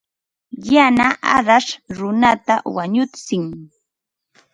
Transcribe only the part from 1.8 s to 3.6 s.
runata wañutsin.